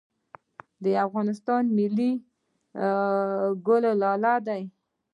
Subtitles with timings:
[0.83, 2.11] د افغانستان ملي
[3.67, 4.63] ګل لاله دی